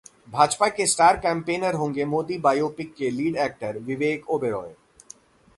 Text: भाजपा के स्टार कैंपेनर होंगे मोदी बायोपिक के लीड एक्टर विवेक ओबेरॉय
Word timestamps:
भाजपा 0.29 0.67
के 0.67 0.85
स्टार 0.85 1.17
कैंपेनर 1.17 1.73
होंगे 1.73 2.05
मोदी 2.05 2.37
बायोपिक 2.37 2.93
के 2.95 3.09
लीड 3.11 3.37
एक्टर 3.39 3.77
विवेक 3.79 4.29
ओबेरॉय 4.29 4.73